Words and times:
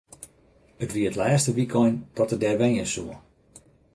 It 0.83 0.91
wie 0.93 1.07
it 1.09 1.19
lêste 1.21 1.51
wykein 1.57 1.95
dat 2.15 2.33
er 2.33 2.39
dêr 2.41 2.59
wenje 2.61 2.85
soe. 2.93 3.15